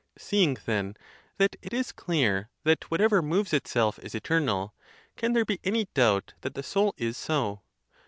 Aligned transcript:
Seeing, 0.17 0.57
then, 0.65 0.97
that 1.37 1.57
it 1.61 1.73
is 1.73 1.91
clear 1.91 2.49
that 2.63 2.89
whatever 2.89 3.21
moves 3.21 3.53
itself 3.53 3.99
is 3.99 4.15
eternal, 4.15 4.73
can 5.15 5.33
there 5.33 5.45
be 5.45 5.59
any 5.63 5.89
doubt 5.93 6.33
that 6.41 6.55
the 6.55 6.63
soul 6.63 6.95
is 6.97 7.15
so? 7.15 7.61